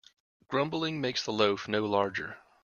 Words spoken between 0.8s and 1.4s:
makes the